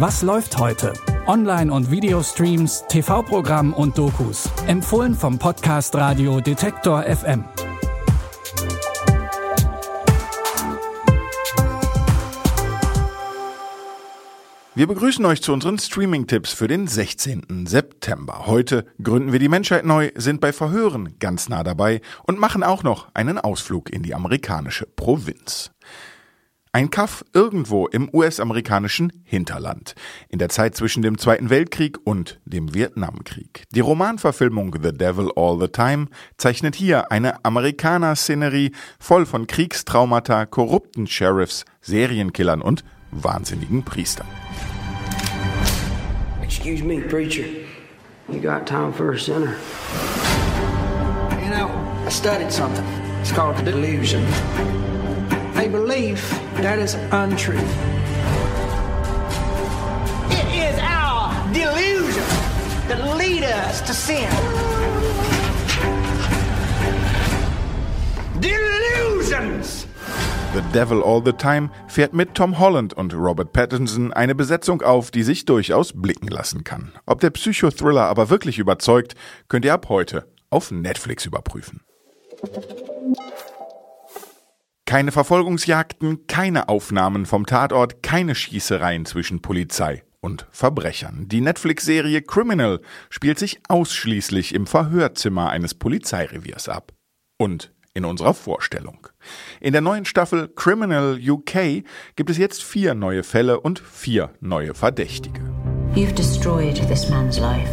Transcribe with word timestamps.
Was 0.00 0.22
läuft 0.22 0.56
heute? 0.58 0.92
Online- 1.26 1.72
und 1.72 1.90
Videostreams, 1.90 2.84
TV-Programm 2.88 3.72
und 3.72 3.98
Dokus. 3.98 4.48
Empfohlen 4.68 5.12
vom 5.12 5.40
Podcast 5.40 5.92
Radio 5.96 6.40
Detektor 6.40 7.02
FM. 7.02 7.44
Wir 14.76 14.86
begrüßen 14.86 15.24
euch 15.24 15.42
zu 15.42 15.52
unseren 15.52 15.80
Streaming-Tipps 15.80 16.52
für 16.52 16.68
den 16.68 16.86
16. 16.86 17.66
September. 17.66 18.46
Heute 18.46 18.86
gründen 19.02 19.32
wir 19.32 19.40
die 19.40 19.48
Menschheit 19.48 19.84
neu, 19.84 20.12
sind 20.14 20.40
bei 20.40 20.52
Verhören 20.52 21.18
ganz 21.18 21.48
nah 21.48 21.64
dabei 21.64 22.02
und 22.22 22.38
machen 22.38 22.62
auch 22.62 22.84
noch 22.84 23.08
einen 23.14 23.40
Ausflug 23.40 23.90
in 23.90 24.04
die 24.04 24.14
amerikanische 24.14 24.86
Provinz. 24.86 25.72
Ein 26.72 26.90
Kaff 26.90 27.24
irgendwo 27.32 27.86
im 27.86 28.10
US-amerikanischen 28.12 29.12
Hinterland, 29.24 29.94
in 30.28 30.38
der 30.38 30.50
Zeit 30.50 30.76
zwischen 30.76 31.02
dem 31.02 31.16
Zweiten 31.16 31.48
Weltkrieg 31.48 31.98
und 32.04 32.40
dem 32.44 32.74
Vietnamkrieg. 32.74 33.64
Die 33.74 33.80
Romanverfilmung 33.80 34.76
The 34.82 34.92
Devil 34.92 35.30
All 35.34 35.58
the 35.58 35.68
Time 35.68 36.08
zeichnet 36.36 36.74
hier 36.74 37.10
eine 37.10 37.42
Amerikaner-Szenerie 37.44 38.72
voll 38.98 39.24
von 39.24 39.46
Kriegstraumata, 39.46 40.44
korrupten 40.44 41.06
Sheriffs, 41.06 41.64
Serienkillern 41.80 42.60
und 42.60 42.84
wahnsinnigen 43.12 43.82
Priestern. 43.82 44.26
Excuse 46.42 46.84
me, 46.84 47.00
preacher. 47.00 47.44
You 48.28 48.40
got 48.40 48.66
time 48.66 48.92
for 48.92 49.12
a 49.12 49.18
sinner? 49.18 49.54
You 51.42 51.50
know, 51.50 51.70
I 52.06 52.10
studied 52.10 52.52
something. 52.52 52.84
It's 53.22 53.32
called 53.32 53.56
the 53.56 53.64
delusion. 53.64 54.22
A 55.58 55.66
belief 55.66 56.30
that 56.62 56.78
is 56.78 56.94
untrue. 57.10 57.58
It 60.30 60.46
is 60.54 60.78
our 60.78 61.34
delusion 61.52 62.22
that 62.86 63.16
lead 63.18 63.42
us 63.42 63.80
to 63.80 63.92
sin. 63.92 64.30
Delusions! 68.38 69.88
The 70.54 70.62
Devil 70.72 71.02
All 71.02 71.20
the 71.20 71.32
Time 71.32 71.70
fährt 71.88 72.12
mit 72.12 72.34
Tom 72.34 72.60
Holland 72.60 72.94
und 72.94 73.12
Robert 73.12 73.52
Pattinson 73.52 74.12
eine 74.12 74.36
Besetzung 74.36 74.82
auf, 74.82 75.10
die 75.10 75.24
sich 75.24 75.44
durchaus 75.44 75.92
blicken 75.92 76.28
lassen 76.28 76.62
kann. 76.62 76.92
Ob 77.04 77.18
der 77.18 77.30
Psychothriller 77.30 78.04
aber 78.04 78.30
wirklich 78.30 78.60
überzeugt, 78.60 79.16
könnt 79.48 79.64
ihr 79.64 79.74
ab 79.74 79.88
heute 79.88 80.28
auf 80.50 80.70
Netflix 80.70 81.26
überprüfen. 81.26 81.80
Keine 84.88 85.12
Verfolgungsjagden, 85.12 86.26
keine 86.28 86.70
Aufnahmen 86.70 87.26
vom 87.26 87.44
Tatort, 87.44 88.02
keine 88.02 88.34
Schießereien 88.34 89.04
zwischen 89.04 89.42
Polizei 89.42 90.02
und 90.22 90.46
Verbrechern. 90.50 91.28
Die 91.28 91.42
Netflix-Serie 91.42 92.22
Criminal 92.22 92.80
spielt 93.10 93.38
sich 93.38 93.60
ausschließlich 93.68 94.54
im 94.54 94.66
Verhörzimmer 94.66 95.50
eines 95.50 95.74
Polizeireviers 95.74 96.70
ab. 96.70 96.94
Und 97.36 97.70
in 97.92 98.06
unserer 98.06 98.32
Vorstellung. 98.32 99.06
In 99.60 99.72
der 99.72 99.82
neuen 99.82 100.06
Staffel 100.06 100.48
Criminal 100.48 101.20
UK 101.22 101.84
gibt 102.16 102.30
es 102.30 102.38
jetzt 102.38 102.64
vier 102.64 102.94
neue 102.94 103.24
Fälle 103.24 103.60
und 103.60 103.80
vier 103.80 104.30
neue 104.40 104.72
Verdächtige. 104.72 105.47
You've 105.94 106.14
destroyed 106.14 106.76
this 106.76 107.08
man's 107.10 107.38
life. 107.38 107.68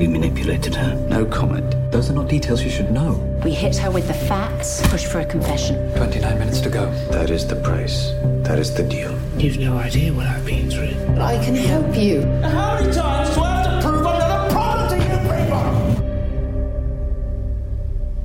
You 0.00 0.08
manipulated 0.08 0.74
her. 0.74 0.94
No 1.08 1.26
comment. 1.26 1.74
Those 1.92 2.08
are 2.08 2.14
not 2.14 2.28
details 2.28 2.62
you 2.62 2.70
should 2.70 2.90
know. 2.90 3.12
We 3.44 3.50
hit 3.52 3.76
her 3.78 3.90
with 3.90 4.06
the 4.06 4.14
facts, 4.14 4.80
push 4.88 5.04
for 5.04 5.20
a 5.20 5.24
confession. 5.24 5.76
29 5.96 6.38
minutes 6.38 6.60
to 6.60 6.70
go. 6.70 6.90
That 7.10 7.30
is 7.30 7.46
the 7.46 7.56
price. 7.56 8.12
That 8.46 8.58
is 8.58 8.72
the 8.74 8.82
deal. 8.84 9.18
You've 9.38 9.58
no 9.58 9.76
idea 9.76 10.12
what 10.12 10.26
I've 10.26 10.46
been 10.46 10.70
through. 10.70 10.94
I 11.20 11.38
can 11.44 11.54
help 11.54 11.96
you. 11.96 12.22
How 12.42 12.80
many 12.80 12.92
times 12.92 13.34
do 13.34 13.40
I 13.42 13.62
have 13.62 13.82
to 13.82 13.88
prove 13.88 14.06
I'm 14.06 14.18
not 14.18 14.50
a 14.50 14.52
problem 14.52 14.88
to 14.90 14.96
you 15.04 15.18
people? 15.28 16.74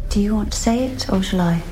Do 0.09 0.19
you 0.21 0.35
want 0.35 0.51
to 0.53 0.57
say 0.57 0.85
it 0.85 1.09
or 1.09 1.21
shall 1.23 1.41
I? 1.41 1.63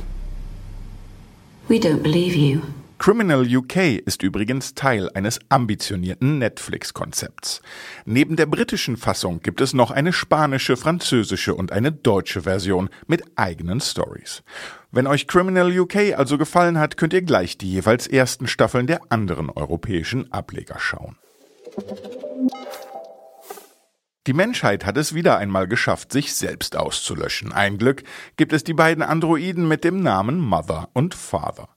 We 1.68 1.80
don't 1.80 2.04
believe 2.04 2.36
you. 2.36 2.64
Criminal 3.02 3.48
UK 3.48 3.78
ist 4.06 4.22
übrigens 4.22 4.76
Teil 4.76 5.10
eines 5.16 5.40
ambitionierten 5.50 6.38
Netflix-Konzepts. 6.38 7.64
Neben 8.06 8.36
der 8.36 8.46
britischen 8.46 8.96
Fassung 8.96 9.42
gibt 9.42 9.60
es 9.60 9.74
noch 9.74 9.90
eine 9.90 10.14
spanische, 10.14 10.78
französische 10.78 11.56
und 11.56 11.72
eine 11.72 11.92
deutsche 11.92 12.44
Version 12.44 12.92
mit 13.08 13.24
eigenen 13.38 13.82
Stories. 13.82 14.44
Wenn 14.92 15.08
euch 15.08 15.26
Criminal 15.26 15.76
UK 15.80 16.16
also 16.16 16.38
gefallen 16.38 16.78
hat, 16.78 16.96
könnt 16.96 17.14
ihr 17.14 17.24
gleich 17.24 17.58
die 17.58 17.72
jeweils 17.72 18.06
ersten 18.06 18.46
Staffeln 18.46 18.86
der 18.86 19.02
anderen 19.10 19.50
europäischen 19.50 20.32
Ableger 20.32 20.78
schauen. 20.78 21.16
Die 24.28 24.34
Menschheit 24.34 24.86
hat 24.86 24.98
es 24.98 25.16
wieder 25.16 25.40
einmal 25.40 25.68
geschafft, 25.68 26.12
sich 26.12 26.36
selbst 26.36 26.78
auszulöschen. 26.78 27.52
Ein 27.52 27.80
Glück 27.80 28.04
gibt 28.38 28.54
es 28.54 28.64
die 28.64 28.76
beiden 28.76 29.04
Androiden 29.04 29.68
mit 29.68 29.84
dem 29.84 30.04
Namen 30.04 30.40
Mother 30.40 30.90
und 30.94 31.16
Father. 31.16 31.70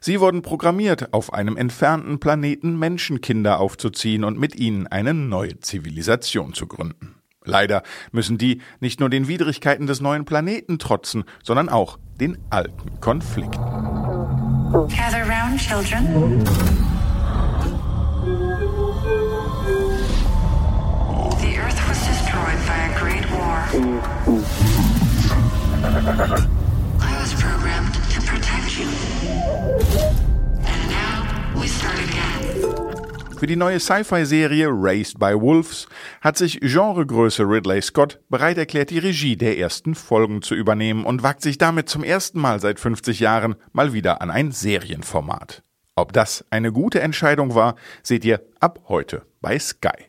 Sie 0.00 0.20
wurden 0.20 0.42
programmiert, 0.42 1.12
auf 1.12 1.32
einem 1.32 1.56
entfernten 1.56 2.20
Planeten 2.20 2.78
Menschenkinder 2.78 3.58
aufzuziehen 3.58 4.22
und 4.22 4.38
mit 4.38 4.54
ihnen 4.54 4.86
eine 4.86 5.12
neue 5.12 5.58
Zivilisation 5.58 6.54
zu 6.54 6.68
gründen. 6.68 7.16
Leider 7.44 7.82
müssen 8.12 8.38
die 8.38 8.62
nicht 8.78 9.00
nur 9.00 9.10
den 9.10 9.26
Widrigkeiten 9.26 9.88
des 9.88 10.00
neuen 10.00 10.24
Planeten 10.24 10.78
trotzen, 10.78 11.24
sondern 11.42 11.68
auch 11.68 11.98
den 12.20 12.38
alten 12.50 13.00
Konflikten. 13.00 13.60
Gather 14.70 15.26
round, 15.26 15.58
children. 15.58 16.44
Für 33.38 33.46
die 33.46 33.54
neue 33.54 33.78
Sci-Fi-Serie 33.78 34.68
Raised 34.68 35.20
by 35.20 35.40
Wolves 35.40 35.86
hat 36.20 36.36
sich 36.36 36.58
Genregröße 36.60 37.44
Ridley 37.44 37.80
Scott 37.80 38.18
bereit 38.28 38.58
erklärt, 38.58 38.90
die 38.90 38.98
Regie 38.98 39.36
der 39.36 39.56
ersten 39.56 39.94
Folgen 39.94 40.42
zu 40.42 40.56
übernehmen 40.56 41.04
und 41.04 41.22
wagt 41.22 41.42
sich 41.42 41.56
damit 41.56 41.88
zum 41.88 42.02
ersten 42.02 42.40
Mal 42.40 42.58
seit 42.58 42.80
50 42.80 43.20
Jahren 43.20 43.54
mal 43.70 43.92
wieder 43.92 44.22
an 44.22 44.32
ein 44.32 44.50
Serienformat. 44.50 45.62
Ob 45.94 46.12
das 46.12 46.44
eine 46.50 46.72
gute 46.72 47.00
Entscheidung 47.00 47.54
war, 47.54 47.76
seht 48.02 48.24
ihr 48.24 48.42
ab 48.58 48.80
heute 48.88 49.22
bei 49.40 49.56
Sky. 49.56 50.06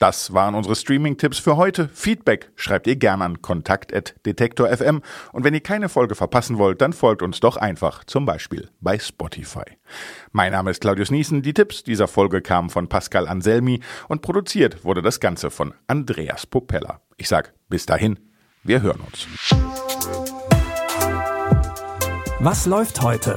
Das 0.00 0.32
waren 0.32 0.54
unsere 0.54 0.76
Streaming-Tipps 0.76 1.38
für 1.38 1.58
heute. 1.58 1.90
Feedback 1.92 2.50
schreibt 2.56 2.86
ihr 2.86 2.96
gern 2.96 3.20
an 3.20 3.42
kontakt.detektor.fm 3.42 5.02
und 5.32 5.44
wenn 5.44 5.52
ihr 5.52 5.60
keine 5.60 5.90
Folge 5.90 6.14
verpassen 6.14 6.56
wollt, 6.56 6.80
dann 6.80 6.94
folgt 6.94 7.20
uns 7.20 7.38
doch 7.40 7.58
einfach, 7.58 8.04
zum 8.04 8.24
Beispiel 8.24 8.70
bei 8.80 8.98
Spotify. 8.98 9.76
Mein 10.32 10.52
Name 10.52 10.70
ist 10.70 10.80
Claudius 10.80 11.10
Niesen. 11.10 11.42
Die 11.42 11.52
Tipps 11.52 11.84
dieser 11.84 12.08
Folge 12.08 12.40
kamen 12.40 12.70
von 12.70 12.88
Pascal 12.88 13.28
Anselmi 13.28 13.80
und 14.08 14.22
produziert 14.22 14.86
wurde 14.86 15.02
das 15.02 15.20
Ganze 15.20 15.50
von 15.50 15.74
Andreas 15.86 16.46
Popella. 16.46 17.02
Ich 17.18 17.28
sag 17.28 17.52
bis 17.68 17.84
dahin, 17.84 18.18
wir 18.64 18.80
hören 18.80 19.02
uns. 19.02 19.26
Was 22.38 22.64
läuft 22.64 23.02
heute? 23.02 23.36